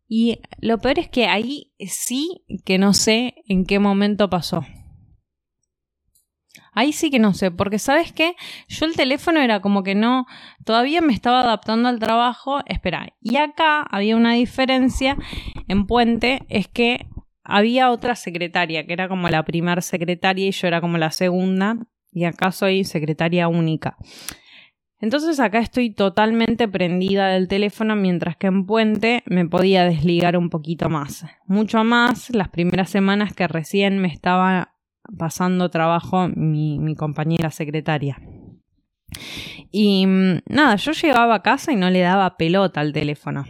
[0.06, 4.62] Y lo peor es que ahí sí que no sé en qué momento pasó.
[6.74, 8.34] Ahí sí que no sé, porque sabes qué,
[8.68, 10.26] yo el teléfono era como que no,
[10.64, 12.60] todavía me estaba adaptando al trabajo.
[12.66, 15.16] Espera, y acá había una diferencia
[15.68, 17.08] en Puente, es que
[17.44, 21.76] había otra secretaria, que era como la primer secretaria y yo era como la segunda,
[22.10, 23.96] y acá soy secretaria única.
[25.00, 30.48] Entonces acá estoy totalmente prendida del teléfono, mientras que en Puente me podía desligar un
[30.48, 31.26] poquito más.
[31.46, 34.76] Mucho más las primeras semanas que recién me estaba
[35.18, 38.22] pasando trabajo mi, mi compañera secretaria.
[39.72, 43.44] Y mm, nada, yo llegaba a casa y no le daba pelota al teléfono.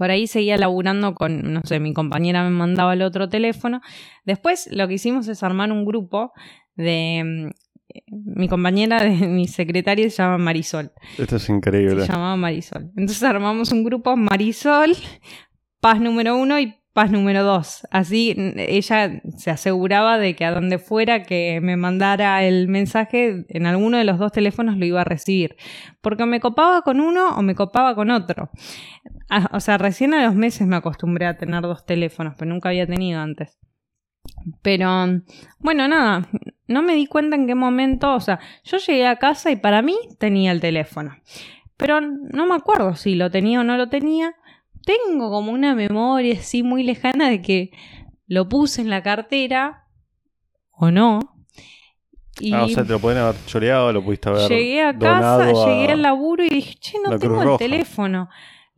[0.00, 3.82] Por ahí seguía laburando con, no sé, mi compañera me mandaba el otro teléfono.
[4.24, 6.32] Después lo que hicimos es armar un grupo
[6.74, 7.22] de...
[7.22, 10.90] mm, Mi compañera de mi secretaria se llama Marisol.
[11.18, 12.06] Esto es Se increíble.
[12.06, 12.90] llamaba Marisol.
[12.96, 14.96] Entonces armamos un grupo Marisol,
[15.82, 17.86] paz número uno y paz número dos.
[17.90, 23.66] Así ella se aseguraba de que a donde fuera que me mandara el mensaje, en
[23.66, 25.56] alguno de los dos teléfonos lo iba a recibir.
[26.00, 28.50] Porque me copaba con uno o me copaba con otro.
[29.28, 32.70] Ah, O sea, recién a los meses me acostumbré a tener dos teléfonos, pero nunca
[32.70, 33.58] había tenido antes.
[34.62, 34.88] Pero,
[35.58, 36.28] bueno, nada,
[36.68, 39.82] no me di cuenta en qué momento, o sea, yo llegué a casa y para
[39.82, 41.16] mí tenía el teléfono.
[41.76, 44.34] Pero no me acuerdo si lo tenía o no lo tenía.
[44.84, 47.70] Tengo como una memoria así muy lejana de que
[48.26, 49.84] lo puse en la cartera
[50.72, 51.20] o no.
[52.38, 55.44] Y Ah, o sea, te lo pueden haber choreado, lo pudiste haber llegué a casa,
[55.44, 58.28] a- llegué al laburo y dije, che, no tengo el teléfono.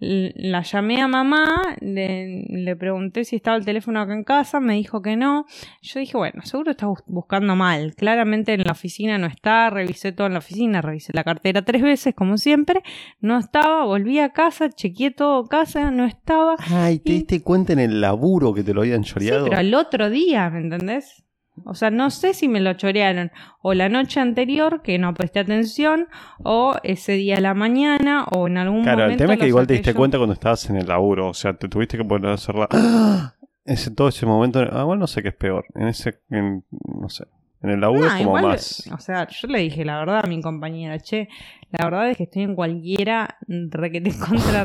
[0.05, 4.75] La llamé a mamá, le, le pregunté si estaba el teléfono acá en casa, me
[4.75, 5.47] dijo que no.
[5.81, 7.95] Yo dije, bueno, seguro está bus- buscando mal.
[7.95, 11.83] Claramente en la oficina no está, revisé todo en la oficina, revisé la cartera tres
[11.83, 12.83] veces, como siempre,
[13.21, 16.57] no estaba, volví a casa, chequeé todo casa, no estaba.
[16.59, 19.45] Ay, ¿te Y- diste cuenta en el laburo que te lo habían Sí, choreado?
[19.45, 21.23] pero al otro día, ¿me entendés?
[21.65, 25.41] O sea, no sé si me lo chorearon o la noche anterior, que no presté
[25.41, 26.09] atención,
[26.43, 29.13] o ese día a la mañana, o en algún Claro, momento.
[29.13, 29.97] el tema es que igual te diste yo.
[29.97, 31.29] cuenta cuando estabas en el laburo.
[31.29, 32.69] O sea, te tuviste que poner a hacerla.
[32.71, 33.35] ¡Ah!
[33.65, 34.59] Ese, todo ese momento.
[34.73, 35.65] Ah, bueno, no sé qué es peor.
[35.77, 36.19] En ese.
[36.31, 36.65] en-
[37.01, 37.27] no sé.
[37.63, 38.91] En el laburo No, es como igual, más.
[38.93, 41.29] O sea, yo le dije la verdad a mi compañera, che,
[41.71, 44.65] la verdad es que estoy en cualquiera requete contra.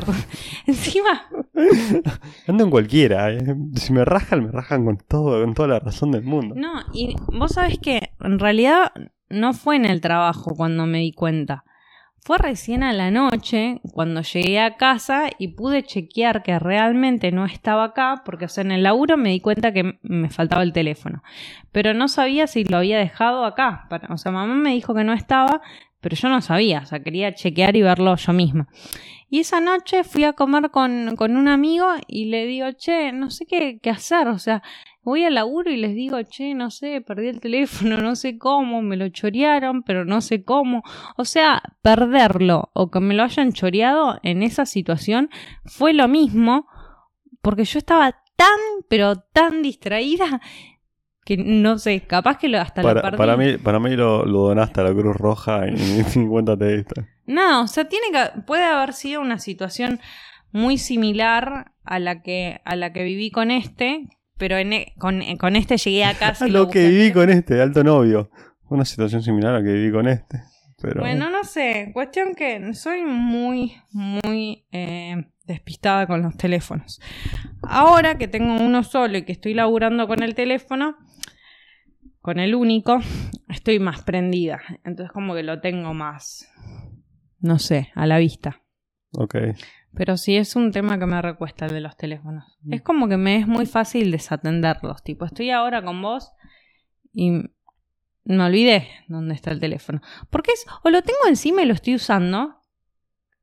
[0.66, 1.22] Encima,
[2.46, 3.30] Ando en cualquiera.
[3.32, 3.38] eh.
[3.76, 6.54] Si me rajan, me rajan con todo, con toda la razón del mundo.
[6.56, 8.92] no, y vos sabés que en realidad
[9.30, 11.64] no fue en el trabajo cuando me di cuenta.
[12.28, 17.46] Fue recién a la noche cuando llegué a casa y pude chequear que realmente no
[17.46, 20.74] estaba acá, porque o sea, en el laburo me di cuenta que me faltaba el
[20.74, 21.22] teléfono.
[21.72, 23.88] Pero no sabía si lo había dejado acá.
[24.10, 25.62] O sea, mamá me dijo que no estaba,
[26.00, 26.80] pero yo no sabía.
[26.80, 28.68] O sea, quería chequear y verlo yo misma.
[29.30, 33.30] Y esa noche fui a comer con, con un amigo y le digo, che, no
[33.30, 34.28] sé qué, qué hacer.
[34.28, 34.62] O sea,
[35.02, 38.80] voy al laburo y les digo, che, no sé, perdí el teléfono, no sé cómo,
[38.80, 40.82] me lo chorearon, pero no sé cómo.
[41.16, 45.28] O sea, perderlo o que me lo hayan choreado en esa situación
[45.64, 46.66] fue lo mismo
[47.42, 48.58] porque yo estaba tan,
[48.88, 50.40] pero tan distraída
[51.28, 53.16] que no sé, capaz que lo, hasta lo Para, perdí.
[53.18, 55.72] para mí, para mí lo, lo donaste a la Cruz Roja y
[56.18, 57.06] ni cuenta te diste.
[57.26, 60.00] No, o sea, tiene que, puede haber sido una situación
[60.52, 65.20] muy similar a la que, a la que viví con este, pero en, e- con,
[65.36, 66.46] con este llegué a casa.
[66.48, 68.30] y lo lo que viví con este, alto novio.
[68.70, 70.40] Una situación similar a la que viví con este.
[70.80, 77.02] Pero Bueno, no sé, cuestión que soy muy, muy eh, despistada con los teléfonos.
[77.62, 80.96] Ahora que tengo uno solo y que estoy laburando con el teléfono,
[82.28, 82.98] con el único,
[83.48, 84.60] estoy más prendida.
[84.84, 86.46] Entonces como que lo tengo más,
[87.40, 88.60] no sé, a la vista.
[89.12, 89.34] ok.
[89.94, 92.58] Pero sí es un tema que me recuesta el de los teléfonos.
[92.70, 95.02] Es como que me es muy fácil desatenderlos.
[95.02, 96.30] Tipo, estoy ahora con vos
[97.14, 97.30] y
[98.24, 100.02] me olvidé dónde está el teléfono.
[100.28, 102.60] Porque es, o lo tengo encima y lo estoy usando,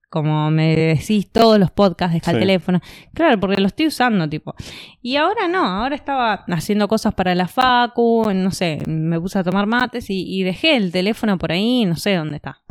[0.10, 2.80] como me decís todos los podcasts, deja el teléfono.
[3.14, 4.56] Claro, porque lo estoy usando, tipo.
[5.02, 9.44] Y ahora no, ahora estaba haciendo cosas para la facu, no sé, me puse a
[9.44, 12.62] tomar mates y, y dejé el teléfono por ahí, no sé dónde está.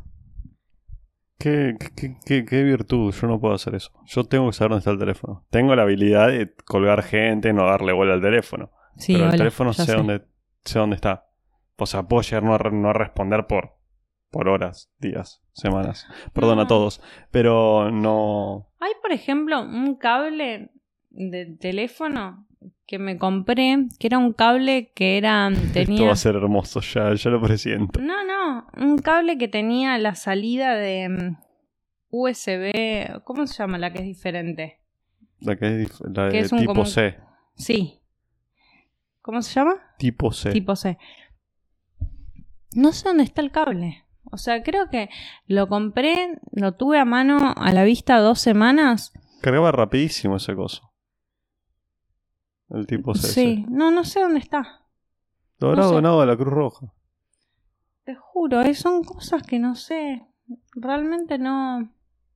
[1.38, 3.12] ¿Qué, qué, qué- qué virtud?
[3.12, 3.90] Yo no puedo hacer eso.
[4.06, 5.44] Yo tengo que saber dónde está el teléfono.
[5.50, 8.70] Tengo la habilidad de colgar gente, no darle bola al teléfono.
[8.96, 9.92] Sí, pero el teléfono sé, sé.
[9.94, 10.22] Dónde,
[10.64, 11.26] sé dónde está.
[11.76, 13.73] O sea, puedo llegar no a, re- no a responder por,
[14.34, 16.08] por horas, días, semanas.
[16.32, 16.66] Perdón a No.
[16.66, 17.00] todos.
[17.30, 18.66] Pero no.
[18.80, 20.72] Hay, por ejemplo, un cable
[21.10, 22.44] de teléfono
[22.84, 26.80] que me compré, que era un cable que era Esto tenía va a ser hermoso,
[26.80, 28.00] ya, ya lo presiento.
[28.00, 31.36] No, no, un cable que tenía la salida de mm,
[32.10, 34.80] USB, ¿cómo se llama la que es diferente?
[35.38, 37.16] La que es la Que de es un tipo C.
[37.54, 38.00] Sí.
[39.22, 39.76] ¿Cómo se llama?
[39.96, 40.50] Tipo C.
[40.50, 40.98] Tipo C.
[42.74, 44.03] No sé dónde está el cable.
[44.30, 45.08] O sea, creo que
[45.46, 49.12] lo compré, lo tuve a mano a la vista dos semanas.
[49.40, 50.92] Cargaba rapidísimo ese coso.
[52.70, 53.28] El tipo C.
[53.28, 54.84] Sí, no, no sé dónde está.
[55.58, 55.94] Lo habrá no sé.
[55.94, 56.92] donado a la Cruz Roja.
[58.04, 60.26] Te juro, eh, son cosas que no sé.
[60.74, 61.92] Realmente no.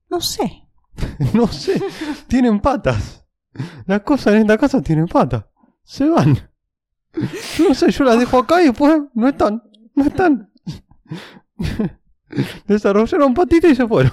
[0.09, 0.67] No sé.
[1.33, 1.81] no sé.
[2.27, 3.25] tienen patas.
[3.85, 5.45] Las cosas en esta casa tienen patas.
[5.83, 6.37] Se van.
[7.67, 9.63] No sé, yo las dejo acá y después no están.
[9.95, 10.51] No están.
[12.67, 14.11] Desarrollaron patitas y se fueron.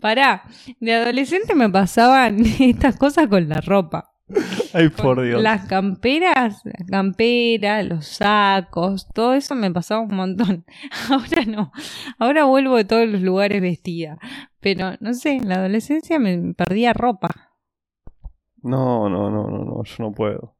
[0.00, 0.44] Pará,
[0.80, 4.10] de adolescente me pasaban estas cosas con la ropa.
[4.72, 5.42] Ay, por Dios.
[5.42, 10.64] Las camperas, las camperas, los sacos, todo eso me pasaba un montón.
[11.10, 11.72] Ahora no.
[12.18, 14.18] Ahora vuelvo de todos los lugares vestida.
[14.60, 17.28] Pero no sé, en la adolescencia me perdía ropa.
[18.62, 20.56] No, no, no, no, no, yo no puedo.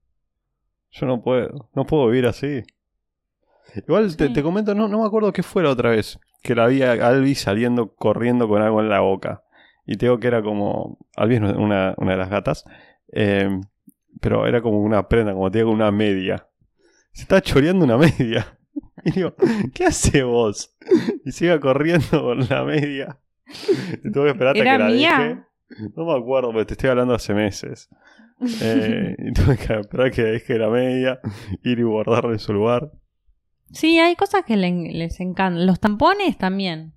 [0.90, 1.70] Yo no puedo.
[1.74, 2.62] No puedo vivir así.
[3.86, 4.32] Igual te, Sí.
[4.32, 6.18] te comento, no, no me acuerdo qué fue la otra vez.
[6.42, 9.42] Que la vi a Albi saliendo corriendo con algo en la boca.
[9.86, 10.98] Y te digo que era como.
[11.16, 12.64] Albi es una, una de las gatas.
[13.12, 13.48] eh,
[14.20, 16.46] pero era como una prenda, como te digo, una media.
[17.12, 18.58] Se está choreando una media.
[19.06, 19.34] Y digo,
[19.74, 20.74] ¿qué hace vos?
[21.26, 23.18] Y siga corriendo con la media.
[24.02, 25.46] Y tuve que esperar hasta ¿Era que la mía?
[25.94, 27.90] No me acuerdo, pero te estoy hablando hace meses.
[28.62, 31.20] Eh, y tuve que esperar que deje la media,
[31.62, 32.90] ir y guardarla en su lugar.
[33.74, 35.66] Sí, hay cosas que le- les encantan.
[35.66, 36.92] Los tampones también.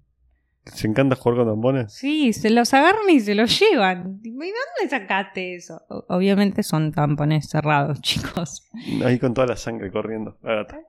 [0.66, 1.94] ¿Se encanta jugar con tampones?
[1.94, 4.20] Sí, se los agarran y se los llevan.
[4.24, 5.82] ¿Y dónde sacaste eso?
[6.10, 8.64] Obviamente son tampones cerrados, chicos.
[9.06, 10.38] Ahí con toda la sangre corriendo.
[10.44, 10.80] La gata.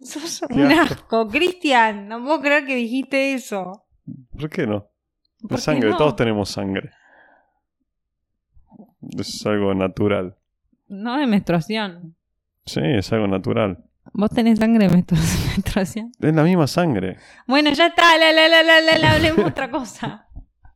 [0.00, 0.94] Sos un asco.
[0.94, 2.08] asco, Cristian.
[2.08, 3.84] No puedo creer que dijiste eso.
[4.38, 4.88] ¿Por qué no?
[5.42, 5.96] ¿Por La sangre, no?
[5.96, 6.90] todos tenemos sangre.
[9.18, 10.36] Es algo natural.
[10.88, 12.16] No de menstruación.
[12.66, 13.84] Sí, es algo natural.
[14.12, 15.16] ¿Vos tenés sangre de menstru-
[15.54, 16.12] menstruación?
[16.20, 17.16] Es la misma sangre.
[17.46, 20.26] Bueno, ya está, la, la, la, la, la, la, hablemos otra cosa.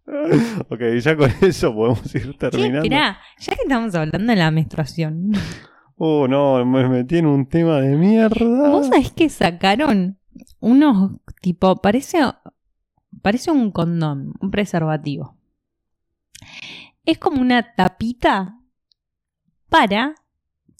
[0.68, 2.82] ok, ya con eso podemos ir Sí, terminando.
[2.82, 5.32] esperá, ya que estamos hablando de la menstruación,
[6.04, 8.70] Oh, no, me metí en un tema de mierda.
[8.70, 10.18] ¿vos sabés que sacaron
[10.58, 12.18] unos, tipo, parece,
[13.22, 15.36] parece un condón, un preservativo.
[17.04, 18.58] Es como una tapita
[19.68, 20.14] para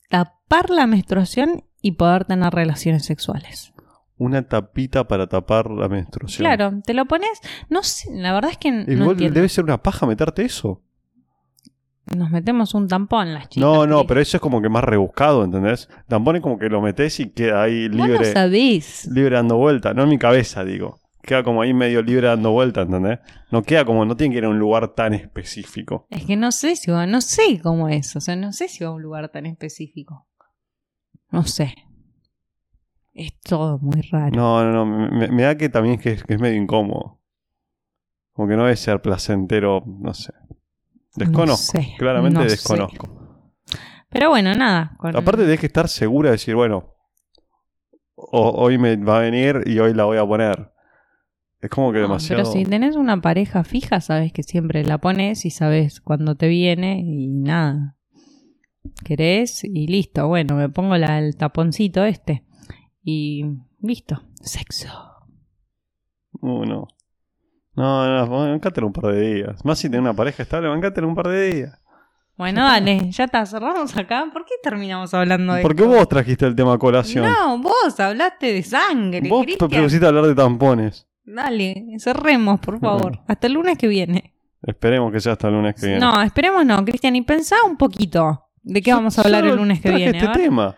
[0.09, 3.75] tapar la menstruación y poder tener relaciones sexuales.
[4.17, 6.45] Una tapita para tapar la menstruación.
[6.47, 7.31] Claro, te lo pones,
[7.69, 9.35] no sé, la verdad es que no Igual entiendo.
[9.35, 10.81] debe ser una paja meterte eso.
[12.17, 13.67] Nos metemos un tampón las chicas.
[13.69, 14.05] No, no, ¿sí?
[14.09, 15.89] pero eso es como que más rebuscado, ¿entendés?
[16.09, 19.07] Tampón es como que lo metes y queda ahí Vos no libre, sabés.
[19.11, 19.95] libre dando vuelta.
[19.95, 21.01] No en mi cabeza, digo.
[21.23, 23.21] Queda como ahí medio libre dando vuelta, ¿entendés?
[23.53, 26.07] No queda como, no tiene que ir a un lugar tan específico.
[26.11, 28.83] Es que no sé si va, no sé cómo es, o sea, no sé si
[28.83, 30.27] va a un lugar tan específico.
[31.33, 31.75] No sé.
[33.15, 34.35] Es todo muy raro.
[34.35, 35.11] No, no, no.
[35.11, 37.21] Me, me da que también es que, es que es medio incómodo.
[38.33, 40.33] Como que no debe ser placentero, no sé.
[41.17, 41.77] Desconozco.
[41.77, 42.51] No sé, Claramente no sé.
[42.51, 43.09] desconozco.
[44.09, 44.95] Pero bueno, nada.
[44.99, 46.95] con- Aparte tenés que estar segura de decir, bueno,
[48.15, 50.71] o- hoy me va a venir y hoy la voy a poner.
[51.61, 52.43] Es como que No, demasiado...
[52.45, 56.49] Pero si tenés una pareja fija, sabes que siempre la pones y sabes cuándo te
[56.49, 57.97] viene y nada.
[59.05, 60.27] Querés y listo.
[60.29, 62.45] Bueno, me pongo la- el taponcito este.
[63.05, 63.45] Y
[63.81, 64.23] listo.
[64.41, 64.89] Sexo.
[66.41, 66.89] Uh, no.
[67.75, 69.65] No, no, bancátelo un par de días.
[69.65, 71.79] Más si tenés una pareja estable, bancátelo un par de días.
[72.37, 74.27] Bueno, dale, ya está, cerramos acá.
[74.33, 75.95] ¿Por qué terminamos hablando de Porque esto?
[75.95, 77.25] vos trajiste el tema a colación.
[77.25, 80.05] No, vos hablaste de sangre, vos Cristian.
[80.05, 81.07] hablar de tampones.
[81.25, 83.21] Dale, cerremos, por favor.
[83.29, 84.35] Hasta el lunes que viene.
[84.63, 86.01] Esperemos que sea hasta el lunes que viene.
[86.01, 87.15] No, esperemos no, Cristian.
[87.17, 90.19] Y pensá un poquito de qué vamos a hablar el lunes que viene.
[90.19, 90.77] este tema.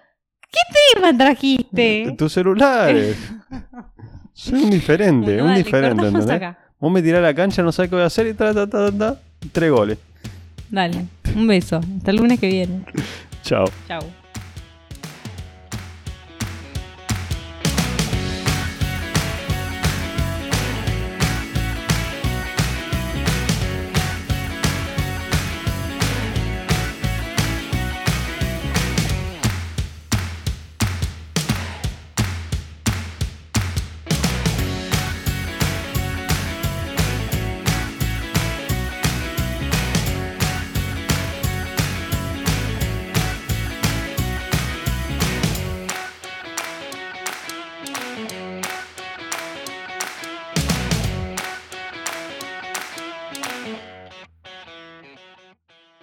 [0.50, 0.60] ¿Qué
[0.94, 2.14] tema trajiste?
[2.16, 3.16] Tus celulares.
[4.32, 6.54] Soy un diferente, un diferente, ¿entendés?
[6.78, 8.66] Vos me tirás a la cancha, no sabés qué voy a hacer y ta, ta,
[8.68, 9.20] ta, ta,
[9.52, 9.98] tres goles.
[10.70, 11.06] Dale,
[11.36, 11.80] un beso.
[11.96, 12.84] Hasta el lunes que viene.
[13.42, 13.64] Chao.
[13.86, 14.23] Chau.